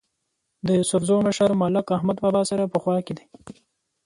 د 0.65 0.67
یوسفزو 0.77 1.15
مشر 1.27 1.49
ملک 1.61 1.85
احمد 1.97 2.17
بابا 2.23 2.41
سره 2.51 2.63
په 2.73 2.77
خوا 2.83 2.95
کې 3.05 3.13
دی. 3.17 3.25